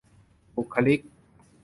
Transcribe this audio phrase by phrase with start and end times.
[0.55, 0.99] บุคลิก